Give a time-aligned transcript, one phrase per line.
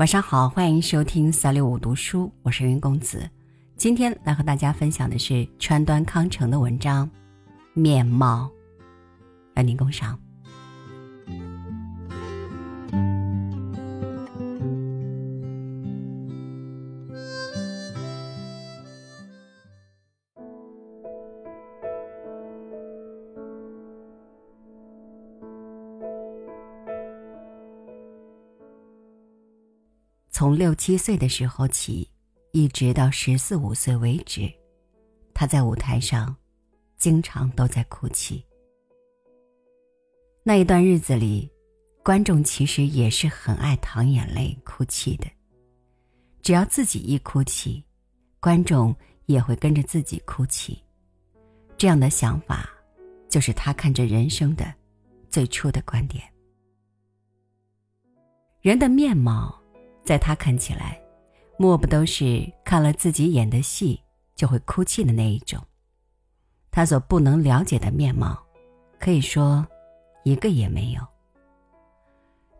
[0.00, 3.28] 晚上好，欢迎收听三六五读书，我是云公子。
[3.76, 7.06] 今天来和大家分享的是川端康成的文章
[7.74, 8.50] 《面貌》，
[9.52, 10.18] 让您共赏。
[30.40, 32.08] 从六七岁的时候起，
[32.52, 34.50] 一直到十四五岁为止，
[35.34, 36.34] 他在舞台上
[36.96, 38.42] 经常都在哭泣。
[40.42, 41.46] 那一段日子里，
[42.02, 45.26] 观众其实也是很爱淌眼泪、哭泣的。
[46.40, 47.84] 只要自己一哭泣，
[48.40, 50.82] 观众也会跟着自己哭泣。
[51.76, 52.66] 这样的想法，
[53.28, 54.72] 就是他看着人生的
[55.28, 56.24] 最初的观点。
[58.62, 59.59] 人的面貌。
[60.04, 61.00] 在他看起来，
[61.58, 64.00] 莫不都是看了自己演的戏
[64.34, 65.62] 就会哭泣的那一种。
[66.70, 68.38] 他所不能了解的面貌，
[68.98, 69.66] 可以说
[70.24, 71.00] 一个也没有。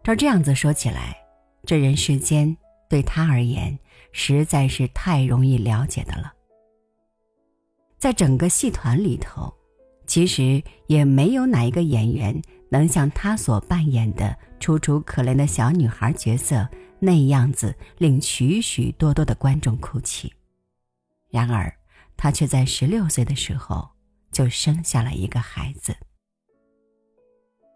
[0.03, 1.17] 照这样子说起来，
[1.65, 2.57] 这人世间
[2.89, 3.79] 对他而言
[4.13, 6.33] 实在是太容易了解的了。
[7.99, 9.53] 在整个戏团里头，
[10.07, 16.69] 其实也没有哪一个演员能像他所扮演的楚楚可怜的小女孩角色。
[17.01, 20.33] 那样子令许许多多的观众哭泣，
[21.31, 21.75] 然而
[22.17, 23.89] 他却在十六岁的时候
[24.31, 25.97] 就生下了一个孩子。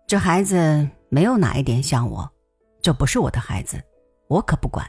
[0.07, 2.31] 这孩子没有哪一点像我，
[2.83, 3.83] 这不是我的孩子，
[4.29, 4.87] 我可不管。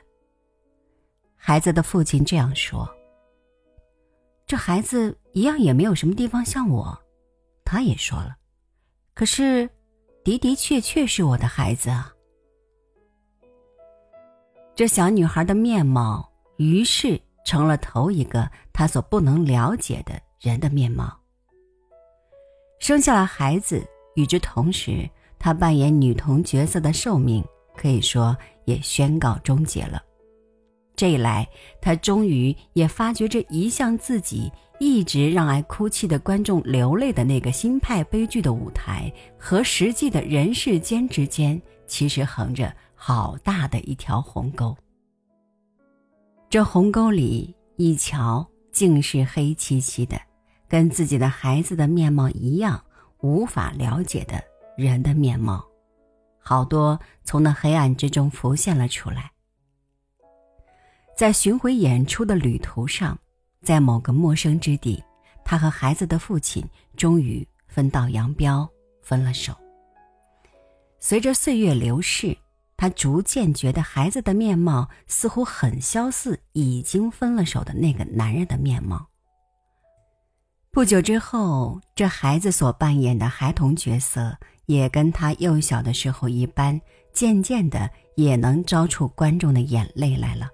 [1.38, 2.88] 孩子的父亲这样说。
[4.46, 6.96] 这孩子一样也没有什么地方像我，
[7.64, 8.36] 他也说了。
[9.14, 9.70] 可是，
[10.24, 12.15] 的的确确是我的孩子啊。
[14.76, 21.18] 这小女孩的面貌，于是成了头一个她所不能了解的人的面貌。
[22.80, 25.10] 生下了孩子，与之同时，
[25.40, 27.42] 她扮演女童角色的寿命
[27.74, 30.04] 可以说也宣告终结了。
[30.96, 31.48] 这一来，
[31.82, 42.74] 他终于也发觉这一向自己一直让爱哭泣的观众流泪的那个新派悲剧的舞台，和实际的人世间之间，其实横着。
[42.98, 44.76] 好大的一条鸿沟。
[46.50, 50.20] 这鸿沟里一瞧，竟是黑漆漆的，
[50.68, 52.82] 跟自己的孩子的面貌一样，
[53.20, 54.42] 无法了解的
[54.76, 55.64] 人的面貌，
[56.40, 59.30] 好多从那黑暗之中浮现了出来。
[61.18, 63.18] 在巡回演出的旅途上，
[63.62, 65.04] 在某个陌生之地，
[65.44, 66.64] 他和孩子的父亲
[66.98, 68.70] 终于分道扬镳，
[69.02, 69.54] 分了手。
[71.00, 72.38] 随着岁月流逝。
[72.78, 79.08] 他逐渐觉得孩子的面貌似乎很相似已经分了手的那个男人的面貌。
[80.72, 86.80] 不久之后，这孩子所扮演的孩童角色也跟他幼小的时候一般，
[87.14, 90.50] 渐渐的也能招出观众的眼泪来了。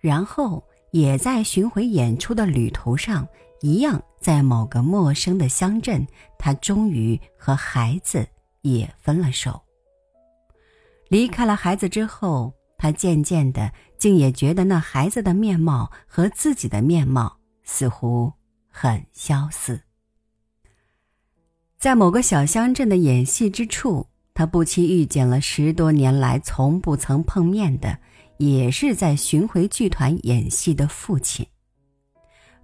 [0.00, 3.26] 然后，也在巡回演出的旅途上，
[3.60, 6.06] 一样在某个陌生的乡镇，
[6.38, 8.26] 他终于和孩子
[8.62, 9.60] 也分了手。
[11.08, 18.32] 离开了孩子之后，他渐渐的竟也觉得那孩子的面貌和自己的面貌似乎
[18.68, 19.80] 很相似。
[21.76, 27.98] 在某个小乡镇的演戏之处，他不期遇见了十多年来从不曾碰面的，
[28.38, 31.46] 也是在巡回剧团演戏的父亲。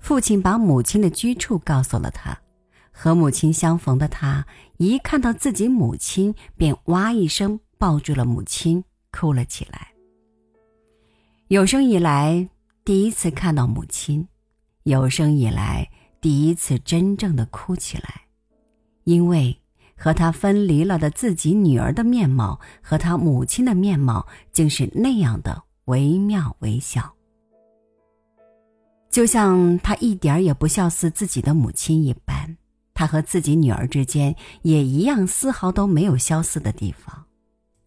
[0.01, 2.41] 父亲把母亲的居处告诉了他，
[2.91, 4.47] 和母亲相逢的他，
[4.79, 7.61] 一看到自己母亲，便哇一声。
[7.77, 9.89] 抱住了母亲，哭了起来。
[11.49, 12.49] 有生以来
[12.83, 14.27] 第一次看到母亲，
[14.85, 18.23] 有生以来第一次真正的哭起来，
[19.03, 19.61] 因为
[19.97, 27.15] 和他分离了的自己女儿的面貌和他母亲的面貌，竟是那样的惟妙惟肖，
[29.11, 32.57] 就像他一点也不笑似自己的母亲一般，
[32.93, 37.25] 他和自己女儿之间也一样，丝毫都没有相似的地方。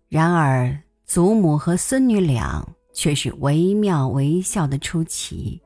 [0.08, 5.62] 然而，祖母和孙女俩却是惟妙惟肖的出奇。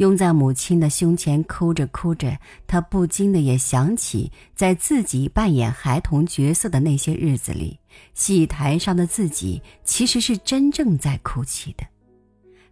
[0.00, 7.78] 拥在母亲的胸前哭着哭着，他不禁的也想起，在自己扮演孩童角色的那些日子里，
[8.14, 11.84] 戏台上的自己其实是真正在哭泣的。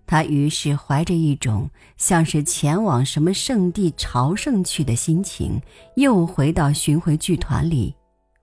[0.06, 5.60] 他于是怀着一种像是前往什么圣地朝圣去的心情，
[5.96, 7.94] 又回到巡回剧团里。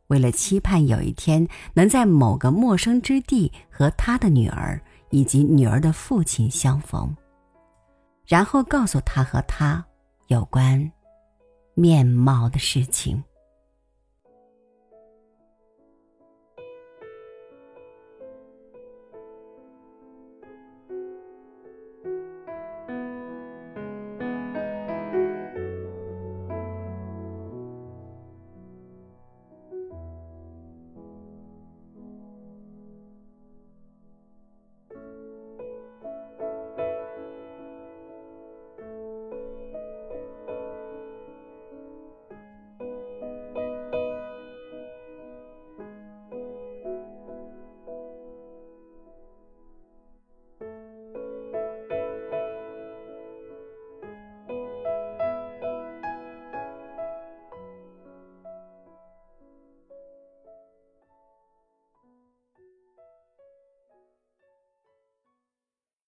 [0.10, 4.80] 为了期盼有一天能在某个陌生之地和他的女儿
[5.10, 7.12] 以及女儿的父亲相逢，
[8.28, 9.86] 然后告诉他和他
[10.28, 10.92] 有关
[11.74, 13.24] 面貌的事情。